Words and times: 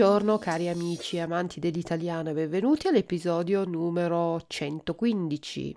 Buongiorno 0.00 0.38
cari 0.38 0.66
amici 0.70 1.16
e 1.16 1.20
amanti 1.20 1.60
dell'italiano 1.60 2.30
e 2.30 2.32
benvenuti 2.32 2.88
all'episodio 2.88 3.66
numero 3.66 4.40
115. 4.46 5.76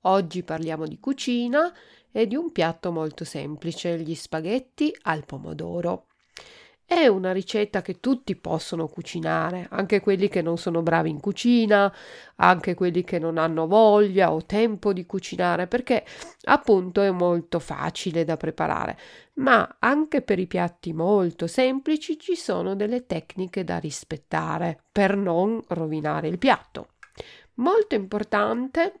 Oggi 0.00 0.42
parliamo 0.42 0.86
di 0.86 0.98
cucina 0.98 1.70
e 2.10 2.26
di 2.26 2.36
un 2.36 2.52
piatto 2.52 2.90
molto 2.90 3.26
semplice, 3.26 3.98
gli 3.98 4.14
spaghetti 4.14 4.96
al 5.02 5.26
pomodoro. 5.26 6.06
È 6.86 7.06
una 7.06 7.32
ricetta 7.32 7.80
che 7.80 7.98
tutti 7.98 8.36
possono 8.36 8.88
cucinare, 8.88 9.66
anche 9.70 10.00
quelli 10.00 10.28
che 10.28 10.42
non 10.42 10.58
sono 10.58 10.82
bravi 10.82 11.08
in 11.08 11.18
cucina, 11.18 11.92
anche 12.36 12.74
quelli 12.74 13.02
che 13.04 13.18
non 13.18 13.38
hanno 13.38 13.66
voglia 13.66 14.30
o 14.30 14.44
tempo 14.44 14.92
di 14.92 15.06
cucinare, 15.06 15.66
perché 15.66 16.04
appunto 16.44 17.00
è 17.00 17.10
molto 17.10 17.58
facile 17.58 18.24
da 18.24 18.36
preparare. 18.36 18.98
Ma 19.36 19.76
anche 19.78 20.20
per 20.20 20.38
i 20.38 20.46
piatti 20.46 20.92
molto 20.92 21.46
semplici 21.46 22.18
ci 22.18 22.36
sono 22.36 22.76
delle 22.76 23.06
tecniche 23.06 23.64
da 23.64 23.78
rispettare 23.78 24.84
per 24.92 25.16
non 25.16 25.62
rovinare 25.68 26.28
il 26.28 26.38
piatto. 26.38 26.88
Molto 27.54 27.94
importante 27.94 29.00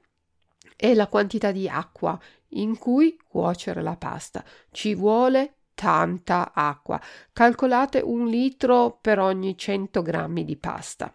è 0.74 0.94
la 0.94 1.08
quantità 1.08 1.52
di 1.52 1.68
acqua 1.68 2.18
in 2.56 2.78
cui 2.78 3.18
cuocere 3.28 3.82
la 3.82 3.96
pasta. 3.96 4.42
Ci 4.70 4.94
vuole 4.94 5.56
tanta 5.74 6.52
acqua. 6.54 7.00
Calcolate 7.32 8.00
un 8.00 8.26
litro 8.26 8.98
per 9.00 9.18
ogni 9.18 9.56
100 9.58 10.02
grammi 10.02 10.44
di 10.44 10.56
pasta. 10.56 11.14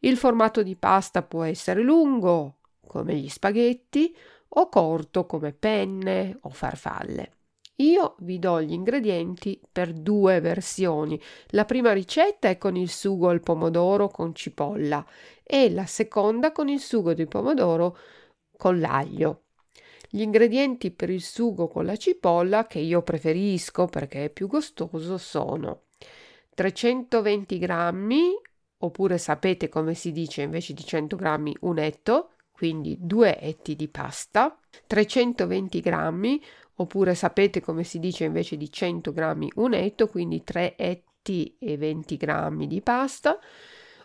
Il 0.00 0.16
formato 0.16 0.62
di 0.62 0.76
pasta 0.76 1.22
può 1.22 1.44
essere 1.44 1.82
lungo, 1.82 2.58
come 2.86 3.14
gli 3.16 3.28
spaghetti, 3.28 4.14
o 4.56 4.68
corto, 4.68 5.26
come 5.26 5.52
penne 5.52 6.38
o 6.42 6.50
farfalle. 6.50 7.30
Io 7.78 8.14
vi 8.20 8.38
do 8.38 8.62
gli 8.62 8.72
ingredienti 8.72 9.60
per 9.72 9.92
due 9.92 10.40
versioni. 10.40 11.20
La 11.48 11.64
prima 11.64 11.92
ricetta 11.92 12.48
è 12.48 12.56
con 12.56 12.76
il 12.76 12.88
sugo 12.88 13.28
al 13.28 13.40
pomodoro 13.40 14.08
con 14.08 14.32
cipolla 14.34 15.04
e 15.42 15.70
la 15.70 15.86
seconda 15.86 16.52
con 16.52 16.68
il 16.68 16.78
sugo 16.78 17.14
di 17.14 17.26
pomodoro 17.26 17.96
con 18.56 18.78
l'aglio. 18.78 19.43
Gli 20.14 20.20
ingredienti 20.20 20.92
per 20.92 21.10
il 21.10 21.20
sugo 21.22 21.66
con 21.66 21.84
la 21.84 21.96
cipolla, 21.96 22.68
che 22.68 22.78
io 22.78 23.02
preferisco 23.02 23.86
perché 23.86 24.26
è 24.26 24.30
più 24.30 24.46
gustoso, 24.46 25.18
sono 25.18 25.86
320 26.54 27.58
grammi, 27.58 28.40
oppure 28.78 29.18
sapete 29.18 29.68
come 29.68 29.94
si 29.94 30.12
dice 30.12 30.42
invece 30.42 30.72
di 30.72 30.84
100 30.84 31.16
grammi 31.16 31.56
un 31.62 31.78
etto, 31.78 32.30
quindi 32.52 32.96
due 33.00 33.40
etti 33.40 33.74
di 33.74 33.88
pasta, 33.88 34.56
320 34.86 35.80
grammi, 35.80 36.40
oppure 36.76 37.16
sapete 37.16 37.60
come 37.60 37.82
si 37.82 37.98
dice 37.98 38.22
invece 38.22 38.56
di 38.56 38.70
100 38.70 39.10
grammi 39.10 39.50
un 39.56 39.74
etto, 39.74 40.06
quindi 40.06 40.44
3 40.44 40.76
etti 40.76 41.56
e 41.58 41.76
20 41.76 42.16
grammi 42.16 42.68
di 42.68 42.80
pasta, 42.82 43.36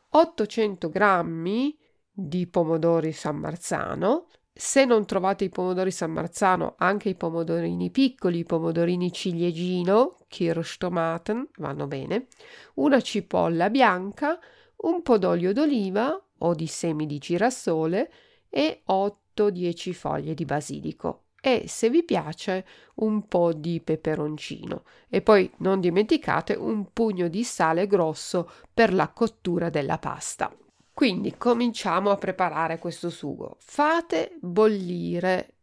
800 0.10 0.90
grammi 0.90 1.78
di 2.12 2.48
pomodori 2.48 3.12
San 3.12 3.36
Marzano, 3.38 4.26
se 4.60 4.84
non 4.84 5.06
trovate 5.06 5.46
i 5.46 5.50
pomodori 5.50 5.90
San 5.90 6.12
Marzano, 6.12 6.76
anche 6.80 7.08
i 7.08 7.16
pomodorini 7.16 7.92
piccoli, 7.92 8.40
i 8.40 8.44
pomodorini 8.44 9.10
ciliegino, 9.10 10.18
Kirschtomaten, 10.28 11.48
vanno 11.60 11.88
bene, 11.88 12.28
una 12.74 13.00
cipolla 13.00 13.70
bianca, 13.70 14.38
un 14.82 15.02
po' 15.02 15.18
d'olio 15.18 15.54
d'oliva 15.54 16.22
o 16.40 16.54
di 16.54 16.68
semi 16.68 17.06
di 17.06 17.20
girasole 17.20 18.12
e 18.50 18.84
8-10 18.86 19.94
foglie 19.94 20.34
di 20.34 20.44
basilico 20.44 21.28
e 21.40 21.64
se 21.68 21.90
vi 21.90 22.04
piace 22.04 22.66
un 22.96 23.30
po' 23.30 23.54
di 23.54 23.80
peperoncino 23.80 24.84
e 25.08 25.22
poi 25.22 25.50
non 25.60 25.80
dimenticate 25.80 26.54
un 26.54 26.92
pugno 26.92 27.30
di 27.30 27.46
sale 27.46 27.88
grosso 27.88 28.52
per 28.74 28.94
la 28.94 29.08
cottura 29.08 29.70
della 29.70 30.00
pasta. 30.00 30.54
Quindi 31.00 31.38
cominciamo 31.38 32.10
a 32.10 32.18
preparare 32.18 32.78
questo 32.78 33.10
sugo. 33.10 33.56
Fate 33.60 34.36
bollire 34.42 35.54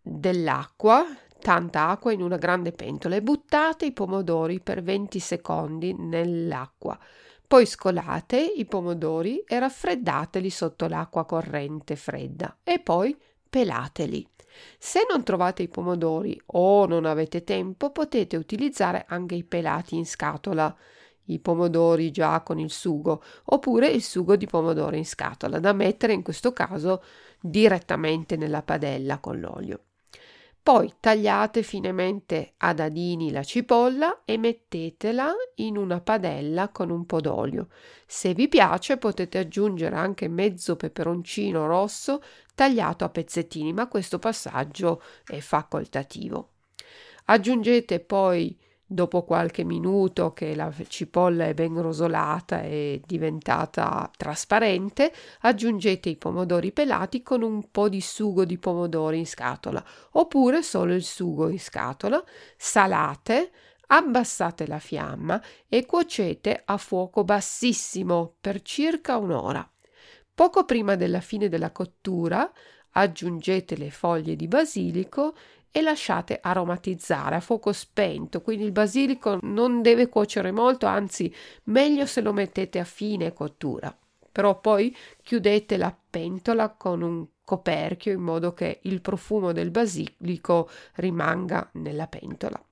dell'acqua, 0.00 1.04
tanta 1.40 1.88
acqua 1.88 2.12
in 2.12 2.22
una 2.22 2.36
grande 2.36 2.70
pentola 2.70 3.16
e 3.16 3.20
buttate 3.20 3.86
i 3.86 3.92
pomodori 3.92 4.60
per 4.60 4.84
20 4.84 5.18
secondi 5.18 5.96
nell'acqua. 5.98 6.96
Poi 7.44 7.66
scolate 7.66 8.38
i 8.38 8.66
pomodori 8.66 9.40
e 9.40 9.58
raffreddateli 9.58 10.48
sotto 10.48 10.86
l'acqua 10.86 11.24
corrente 11.24 11.96
fredda 11.96 12.58
e 12.62 12.78
poi 12.78 13.20
pelateli. 13.50 14.24
Se 14.78 15.04
non 15.10 15.24
trovate 15.24 15.64
i 15.64 15.68
pomodori 15.68 16.40
o 16.52 16.86
non 16.86 17.04
avete 17.04 17.42
tempo, 17.42 17.90
potete 17.90 18.36
utilizzare 18.36 19.06
anche 19.08 19.34
i 19.34 19.42
pelati 19.42 19.96
in 19.96 20.06
scatola 20.06 20.72
i 21.26 21.38
pomodori 21.38 22.10
già 22.10 22.40
con 22.42 22.58
il 22.58 22.70
sugo, 22.70 23.22
oppure 23.44 23.88
il 23.88 24.02
sugo 24.02 24.36
di 24.36 24.46
pomodoro 24.46 24.96
in 24.96 25.06
scatola, 25.06 25.58
da 25.58 25.72
mettere 25.72 26.12
in 26.12 26.22
questo 26.22 26.52
caso 26.52 27.02
direttamente 27.40 28.36
nella 28.36 28.62
padella 28.62 29.18
con 29.18 29.40
l'olio. 29.40 29.84
Poi 30.64 30.94
tagliate 30.98 31.62
finemente 31.62 32.54
a 32.56 32.72
dadini 32.72 33.30
la 33.30 33.42
cipolla 33.42 34.22
e 34.24 34.38
mettetela 34.38 35.30
in 35.56 35.76
una 35.76 36.00
padella 36.00 36.70
con 36.70 36.88
un 36.88 37.04
po' 37.04 37.20
d'olio. 37.20 37.68
Se 38.06 38.32
vi 38.32 38.48
piace 38.48 38.96
potete 38.96 39.36
aggiungere 39.36 39.94
anche 39.94 40.26
mezzo 40.26 40.76
peperoncino 40.76 41.66
rosso 41.66 42.22
tagliato 42.54 43.04
a 43.04 43.10
pezzettini, 43.10 43.74
ma 43.74 43.88
questo 43.88 44.18
passaggio 44.18 45.02
è 45.26 45.38
facoltativo. 45.40 46.52
Aggiungete 47.26 48.00
poi 48.00 48.58
Dopo 48.94 49.24
qualche 49.24 49.64
minuto 49.64 50.32
che 50.32 50.54
la 50.54 50.72
cipolla 50.86 51.46
è 51.46 51.52
ben 51.52 51.82
rosolata 51.82 52.62
e 52.62 53.02
diventata 53.04 54.08
trasparente, 54.16 55.12
aggiungete 55.40 56.10
i 56.10 56.16
pomodori 56.16 56.70
pelati 56.70 57.20
con 57.20 57.42
un 57.42 57.72
po' 57.72 57.88
di 57.88 58.00
sugo 58.00 58.44
di 58.44 58.56
pomodoro 58.56 59.16
in 59.16 59.26
scatola, 59.26 59.84
oppure 60.12 60.62
solo 60.62 60.94
il 60.94 61.02
sugo 61.02 61.48
in 61.48 61.58
scatola, 61.58 62.22
salate, 62.56 63.50
abbassate 63.88 64.64
la 64.68 64.78
fiamma 64.78 65.42
e 65.68 65.84
cuocete 65.86 66.62
a 66.64 66.76
fuoco 66.76 67.24
bassissimo 67.24 68.36
per 68.40 68.62
circa 68.62 69.16
un'ora. 69.16 69.68
Poco 70.32 70.64
prima 70.64 70.94
della 70.94 71.20
fine 71.20 71.48
della 71.48 71.72
cottura 71.72 72.48
aggiungete 72.92 73.76
le 73.76 73.90
foglie 73.90 74.36
di 74.36 74.46
basilico 74.46 75.34
e 75.76 75.82
lasciate 75.82 76.38
aromatizzare 76.40 77.34
a 77.34 77.40
fuoco 77.40 77.72
spento, 77.72 78.42
quindi 78.42 78.64
il 78.64 78.70
basilico 78.70 79.40
non 79.42 79.82
deve 79.82 80.08
cuocere 80.08 80.52
molto, 80.52 80.86
anzi 80.86 81.34
meglio 81.64 82.06
se 82.06 82.20
lo 82.20 82.32
mettete 82.32 82.78
a 82.78 82.84
fine 82.84 83.32
cottura. 83.32 83.92
Però 84.30 84.60
poi 84.60 84.96
chiudete 85.20 85.76
la 85.76 85.92
pentola 86.10 86.68
con 86.68 87.02
un 87.02 87.26
coperchio 87.44 88.12
in 88.12 88.20
modo 88.20 88.54
che 88.54 88.78
il 88.82 89.00
profumo 89.00 89.50
del 89.50 89.72
basilico 89.72 90.70
rimanga 90.94 91.68
nella 91.72 92.06
pentola. 92.06 92.64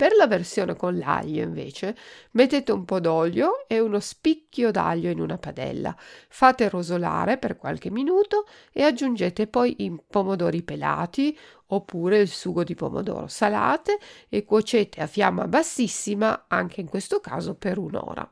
Per 0.00 0.16
la 0.16 0.26
versione 0.26 0.76
con 0.76 0.96
l'aglio, 0.96 1.42
invece, 1.42 1.94
mettete 2.30 2.72
un 2.72 2.86
po' 2.86 3.00
d'olio 3.00 3.66
e 3.66 3.80
uno 3.80 4.00
spicchio 4.00 4.70
d'aglio 4.70 5.10
in 5.10 5.20
una 5.20 5.36
padella. 5.36 5.94
Fate 6.28 6.70
rosolare 6.70 7.36
per 7.36 7.58
qualche 7.58 7.90
minuto 7.90 8.46
e 8.72 8.82
aggiungete 8.82 9.46
poi 9.46 9.84
i 9.84 9.94
pomodori 10.08 10.62
pelati 10.62 11.36
oppure 11.70 12.18
il 12.18 12.28
sugo 12.28 12.64
di 12.64 12.74
pomodoro. 12.74 13.26
Salate 13.26 13.98
e 14.28 14.44
cuocete 14.44 15.00
a 15.00 15.06
fiamma 15.06 15.48
bassissima, 15.48 16.44
anche 16.48 16.80
in 16.80 16.88
questo 16.88 17.20
caso 17.20 17.54
per 17.54 17.78
un'ora. 17.78 18.28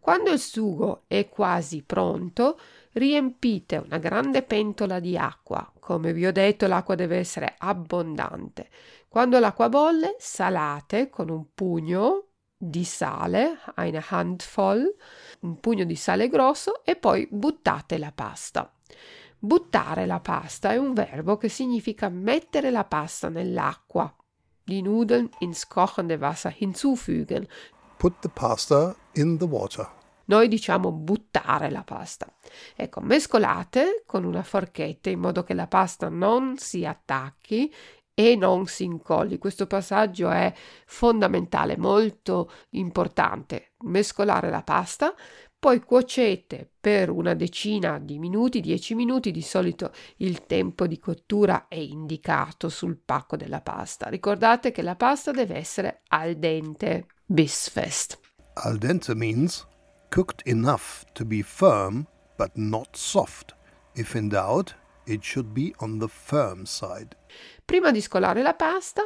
Quando 0.00 0.30
il 0.30 0.38
sugo 0.38 1.02
è 1.06 1.28
quasi 1.28 1.82
pronto, 1.82 2.58
riempite 2.92 3.76
una 3.76 3.98
grande 3.98 4.42
pentola 4.42 5.00
di 5.00 5.18
acqua. 5.18 5.70
Come 5.78 6.12
vi 6.12 6.26
ho 6.26 6.32
detto, 6.32 6.66
l'acqua 6.66 6.94
deve 6.94 7.18
essere 7.18 7.54
abbondante. 7.58 8.70
Quando 9.08 9.38
l'acqua 9.38 9.68
bolle, 9.68 10.16
salate 10.18 11.10
con 11.10 11.28
un 11.28 11.46
pugno 11.54 12.24
di 12.56 12.84
sale, 12.84 13.58
eine 13.76 14.02
Handvoll, 14.08 14.94
un 15.40 15.60
pugno 15.60 15.84
di 15.84 15.94
sale 15.94 16.28
grosso 16.28 16.84
e 16.84 16.96
poi 16.96 17.26
buttate 17.30 17.98
la 17.98 18.12
pasta. 18.12 18.72
Buttare 19.40 20.04
la 20.04 20.18
pasta 20.18 20.72
è 20.72 20.76
un 20.76 20.94
verbo 20.94 21.36
che 21.36 21.48
significa 21.48 22.08
mettere 22.08 22.70
la 22.70 22.84
pasta 22.84 23.28
nell'acqua. 23.28 24.12
Die 24.64 24.82
Nudeln 24.82 25.30
ins 25.38 25.64
kochende 25.66 26.16
Wasser 26.16 26.52
hinzufügen. 26.58 27.46
Put 27.96 28.18
the 28.18 28.28
pasta 28.28 28.96
in 29.12 29.38
the 29.38 29.44
water. 29.44 29.88
Noi 30.24 30.48
diciamo 30.48 30.90
buttare 30.90 31.70
la 31.70 31.84
pasta. 31.84 32.26
Ecco, 32.74 33.00
mescolate 33.00 34.02
con 34.04 34.24
una 34.24 34.42
forchetta 34.42 35.08
in 35.08 35.20
modo 35.20 35.44
che 35.44 35.54
la 35.54 35.68
pasta 35.68 36.08
non 36.08 36.58
si 36.58 36.84
attacchi 36.84 37.72
e 38.12 38.34
non 38.34 38.66
si 38.66 38.82
incolli. 38.82 39.38
Questo 39.38 39.68
passaggio 39.68 40.28
è 40.30 40.52
fondamentale, 40.84 41.76
molto 41.78 42.50
importante. 42.70 43.74
Mescolare 43.82 44.50
la 44.50 44.62
pasta, 44.62 45.14
poi 45.58 45.80
cuocete 45.80 46.70
per 46.78 47.10
una 47.10 47.34
decina 47.34 47.98
di 47.98 48.18
minuti, 48.20 48.60
10 48.60 48.94
minuti, 48.94 49.32
di 49.32 49.42
solito 49.42 49.92
il 50.18 50.46
tempo 50.46 50.86
di 50.86 51.00
cottura 51.00 51.66
è 51.66 51.74
indicato 51.74 52.68
sul 52.68 52.96
pacco 52.96 53.36
della 53.36 53.60
pasta. 53.60 54.08
Ricordate 54.08 54.70
che 54.70 54.82
la 54.82 54.94
pasta 54.94 55.32
deve 55.32 55.56
essere 55.56 56.02
al 56.08 56.36
dente, 56.36 57.06
bisfest. 57.26 58.20
Al 58.54 58.78
dente 58.78 59.14
means 59.16 59.66
cooked 60.10 60.46
enough 60.46 61.02
to 61.12 61.24
be 61.24 61.42
firm 61.42 62.06
but 62.36 62.52
not 62.54 62.96
soft. 62.96 63.56
If 63.94 64.14
in 64.14 64.28
doubt, 64.28 64.76
it 65.06 65.24
should 65.24 65.48
be 65.48 65.74
on 65.78 65.98
the 65.98 66.08
firm 66.08 66.62
side. 66.62 67.16
Prima 67.64 67.90
di 67.90 68.00
scolare 68.00 68.42
la 68.42 68.54
pasta, 68.54 69.02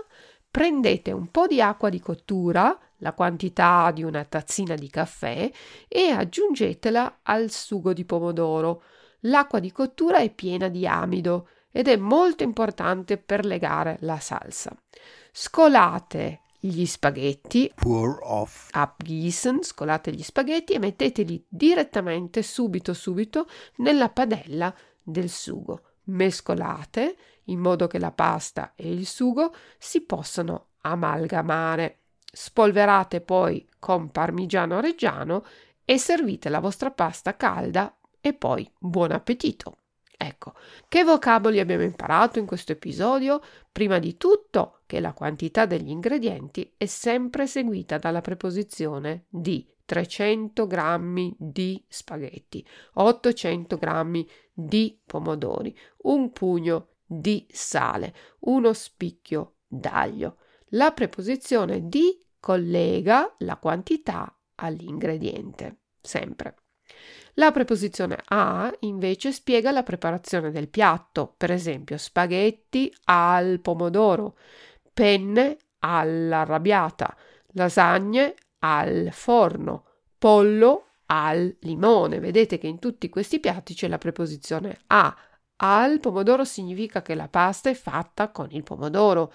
prendete 0.51 1.13
un 1.13 1.31
po' 1.31 1.47
di 1.47 1.63
acqua 1.63 1.89
di 1.89 1.99
cottura, 1.99 2.79
la 3.03 3.13
quantità 3.13 3.91
di 3.93 4.03
una 4.03 4.25
tazzina 4.25 4.75
di 4.75 4.89
caffè, 4.89 5.51
e 5.89 6.11
aggiungetela 6.11 7.19
al 7.23 7.51
sugo 7.51 7.93
di 7.93 8.05
pomodoro. 8.05 8.83
L'acqua 9.27 9.59
di 9.59 9.71
cottura 9.71 10.19
è 10.19 10.31
piena 10.31 10.69
di 10.69 10.87
amido 10.87 11.49
ed 11.71 11.89
è 11.89 11.97
molto 11.97 12.43
importante 12.43 13.19
per 13.19 13.45
legare 13.45 13.99
la 14.01 14.19
salsa. 14.19 14.75
Scolate 15.31 16.41
gli 16.59 16.87
spaghetti, 16.87 17.73
Pour 17.75 18.21
off 18.23 18.69
abgießen, 18.71 19.63
scolate 19.63 20.13
gli 20.13 20.23
spaghetti 20.23 20.75
e 20.75 20.79
metteteli 20.79 21.45
direttamente 21.49 22.43
subito 22.43 22.95
subito 22.95 23.49
nella 23.77 24.11
padella 24.11 24.73
del 25.03 25.29
sugo. 25.29 25.83
Mescolate 26.05 27.17
in 27.47 27.59
modo 27.59 27.89
che 27.89 27.99
la 27.99 28.13
pasta 28.13 28.75
e 28.77 28.93
il 28.93 29.07
sugo 29.07 29.53
si 29.79 30.03
possano 30.03 30.69
amalgamare. 30.83 32.02
Spolverate 32.35 33.21
poi 33.21 33.69
con 33.79 34.11
parmigiano 34.11 34.81
reggiano 34.81 35.45
e 35.85 35.99
servite 35.99 36.49
la 36.49 36.61
vostra 36.61 36.91
pasta 36.91 37.37
calda 37.37 37.95
e 38.23 38.33
poi 38.33 38.67
buon 38.79 39.13
appetito. 39.13 39.77
Ecco, 40.17 40.55
che 40.89 41.05
vocaboli 41.05 41.61
abbiamo 41.61 41.83
imparato 41.83 42.39
in 42.39 42.47
questo 42.47 42.73
episodio? 42.73 43.43
Prima 43.71 43.99
di 43.99 44.17
tutto 44.17 44.83
che 44.87 45.01
la 45.01 45.13
quantità 45.13 45.67
degli 45.67 45.91
ingredienti 45.91 46.73
è 46.77 46.87
sempre 46.87 47.47
seguita 47.47 47.99
dalla 47.99 48.21
preposizione 48.21 49.25
di 49.29 49.69
300 49.85 50.67
grammi 50.67 51.35
di 51.37 51.85
spaghetti, 51.89 52.65
800 52.95 53.77
grammi 53.77 54.27
di 54.53 54.99
pomodori, 55.05 55.77
un 56.05 56.31
pugno 56.31 56.93
di 57.05 57.45
sale, 57.51 58.15
uno 58.41 58.73
spicchio 58.73 59.57
d'aglio. 59.67 60.37
La 60.75 60.93
preposizione 60.93 61.89
di 61.89 62.22
collega 62.43 63.33
la 63.39 63.57
quantità 63.57 64.37
all'ingrediente, 64.57 65.77
sempre. 66.03 66.57
La 67.35 67.53
preposizione 67.53 68.19
a 68.25 68.75
invece 68.81 69.31
spiega 69.31 69.71
la 69.71 69.85
preparazione 69.85 70.51
del 70.51 70.69
piatto, 70.69 71.35
per 71.37 71.53
esempio 71.53 71.97
spaghetti 71.97 72.93
al 73.05 73.61
pomodoro, 73.61 74.37
penne 74.93 75.57
all'arrabbiata, 75.79 77.17
lasagne 77.53 78.35
al 78.59 79.11
forno, 79.13 79.85
pollo 80.19 80.89
al 81.07 81.57
limone. 81.61 82.19
Vedete 82.19 82.59
che 82.59 82.67
in 82.67 82.81
tutti 82.81 83.09
questi 83.09 83.39
piatti 83.39 83.75
c'è 83.75 83.87
la 83.87 83.99
preposizione 83.99 84.81
a. 84.89 85.17
Al 85.65 86.01
pomodoro 86.01 86.45
significa 86.45 87.03
che 87.03 87.15
la 87.15 87.29
pasta 87.29 87.71
è 87.71 87.75
fatta 87.75 88.31
con 88.31 88.49
il 88.51 88.65
pomodoro. 88.65 89.33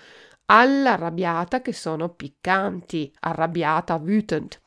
All'arrabbiata 0.48 1.62
che 1.62 1.72
sono 1.72 2.10
piccanti, 2.10 3.14
arrabbiata 3.22 3.96
wütend. 3.96 4.60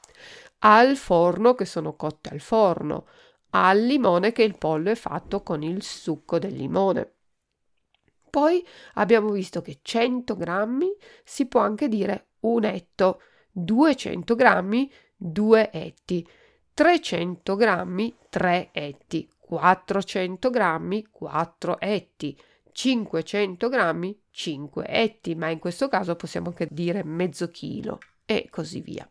Al 0.61 0.97
forno 0.97 1.55
che 1.55 1.67
sono 1.67 1.97
cotte 1.97 2.31
al 2.31 2.41
forno. 2.41 3.07
Al 3.51 3.79
limone 3.79 4.33
che 4.33 4.43
il 4.43 4.57
pollo 4.57 4.91
è 4.91 4.95
fatto 4.95 5.43
con 5.43 5.63
il 5.63 5.83
succo 5.83 6.39
del 6.39 6.55
limone. 6.55 7.15
Poi 8.31 8.65
abbiamo 8.95 9.31
visto 9.31 9.61
che 9.61 9.81
100 9.83 10.37
grammi 10.37 10.89
si 11.25 11.47
può 11.47 11.61
anche 11.61 11.89
dire 11.89 12.29
un 12.41 12.65
etto, 12.65 13.21
200 13.51 14.35
grammi 14.35 14.91
due 15.15 15.71
etti, 15.71 16.27
300 16.73 17.57
grammi 17.57 18.17
tre 18.31 18.71
etti, 18.73 19.29
400 19.51 20.49
grammi 20.49 21.09
quattro 21.11 21.81
etti, 21.81 22.39
500 22.71 23.69
grammi 23.69 24.17
5 24.31 24.87
etti, 24.87 25.35
ma 25.35 25.49
in 25.49 25.59
questo 25.59 25.89
caso 25.89 26.15
possiamo 26.15 26.51
anche 26.51 26.69
dire 26.71 27.03
mezzo 27.03 27.49
chilo 27.49 27.99
e 28.25 28.47
così 28.49 28.81
via. 28.81 29.11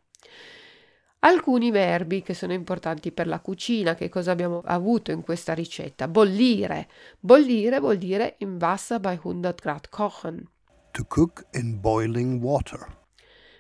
Alcuni 1.21 1.71
verbi 1.71 2.21
che 2.21 2.33
sono 2.33 2.53
importanti 2.53 3.11
per 3.11 3.27
la 3.27 3.41
cucina, 3.41 3.95
che 3.95 4.07
cosa 4.07 4.31
abbiamo 4.31 4.61
avuto 4.63 5.11
in 5.11 5.21
questa 5.23 5.53
ricetta? 5.53 6.07
Bollire. 6.07 6.87
Bollire 7.19 7.81
vuol 7.81 7.97
dire 7.97 8.35
in 8.37 8.57
Wasser 8.57 9.01
bei 9.01 9.19
100 9.21 9.53
Grad 9.61 9.89
kochen. 9.89 10.49
to 10.91 11.03
cook 11.05 11.45
in 11.51 11.81
boiling 11.81 12.41
water. 12.41 12.97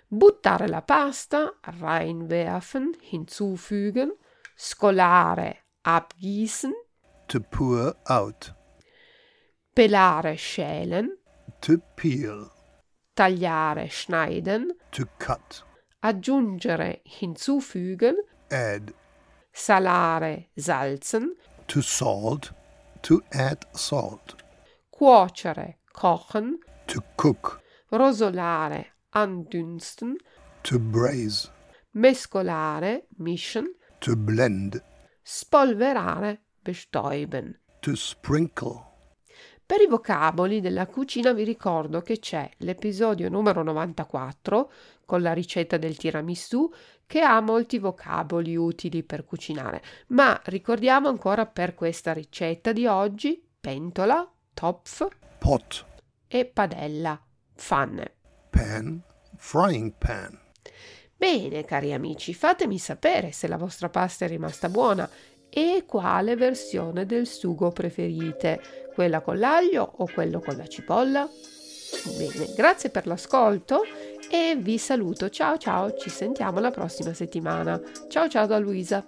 Buttare 0.07 0.67
la 0.69 0.81
pasta, 0.81 1.59
reinwerfen, 1.61 2.95
hinzufügen, 3.11 4.15
scolare, 4.55 5.65
abgießen, 5.83 6.73
To 7.27 7.39
pour 7.39 7.95
out. 8.09 8.53
pelare, 9.75 10.37
schälen, 10.37 11.17
To 11.61 11.77
peel. 11.95 12.49
tagliare, 13.15 13.89
schneiden, 13.89 14.73
To 14.91 15.05
cut. 15.19 15.63
aggiungere, 16.01 16.99
hinzufügen, 17.05 18.15
Add. 18.51 18.93
salare, 19.53 20.45
salzen, 20.57 21.35
To 21.67 21.81
salt. 21.81 22.53
To 23.03 23.21
add 23.31 23.65
salt. 23.73 24.35
cuocere, 24.91 25.75
kochen, 25.93 26.59
To 26.87 27.01
cook. 27.17 27.61
rosolare, 27.91 28.85
andünsten, 29.11 30.17
To 30.63 30.79
braise. 30.79 31.49
mescolare, 31.93 33.03
mischen, 33.17 33.67
To 34.01 34.15
blend. 34.15 34.81
Spolverare, 35.31 36.41
bestäuben. 36.59 37.59
To 37.81 37.95
sprinkle. 37.95 38.87
Per 39.63 39.79
i 39.79 39.85
vocaboli 39.85 40.59
della 40.59 40.87
cucina 40.87 41.33
vi 41.33 41.43
ricordo 41.43 42.01
che 42.01 42.17
c'è 42.17 42.49
l'episodio 42.57 43.29
numero 43.29 43.61
94 43.61 44.71
con 45.05 45.21
la 45.21 45.31
ricetta 45.33 45.77
del 45.77 45.97
tiramisù 45.97 46.67
che 47.05 47.21
ha 47.21 47.39
molti 47.41 47.77
vocaboli 47.77 48.55
utili 48.55 49.03
per 49.03 49.23
cucinare, 49.23 49.83
ma 50.07 50.39
ricordiamo 50.45 51.09
ancora 51.09 51.45
per 51.45 51.75
questa 51.75 52.11
ricetta 52.11 52.71
di 52.71 52.87
oggi 52.87 53.39
pentola, 53.59 54.27
topf 54.51 55.07
Pot. 55.37 55.85
e 56.27 56.45
padella, 56.45 57.21
pfanne. 57.53 58.15
Pan. 58.49 59.03
Frying 59.37 59.93
pan. 59.99 60.39
Bene, 61.19 61.65
cari 61.65 61.91
amici, 61.91 62.33
fatemi 62.33 62.77
sapere 62.77 63.33
se 63.33 63.49
la 63.49 63.57
vostra 63.57 63.89
pasta 63.89 64.23
è 64.23 64.29
rimasta 64.29 64.69
buona 64.69 65.07
e 65.49 65.83
quale 65.85 66.37
versione 66.37 67.05
del 67.05 67.27
sugo 67.27 67.71
preferite, 67.71 68.87
quella 68.93 69.19
con 69.19 69.37
l'aglio 69.37 69.95
o 69.97 70.09
quello 70.09 70.39
con 70.39 70.55
la 70.55 70.65
cipolla. 70.65 71.27
Bene, 72.15 72.53
grazie 72.55 72.89
per 72.89 73.05
l'ascolto 73.05 73.81
e 74.31 74.55
vi 74.57 74.77
saluto. 74.77 75.29
Ciao 75.29 75.57
ciao, 75.57 75.93
ci 75.97 76.09
sentiamo 76.09 76.61
la 76.61 76.71
prossima 76.71 77.13
settimana. 77.13 77.77
Ciao 78.07 78.29
ciao 78.29 78.45
da 78.45 78.57
Luisa. 78.57 79.05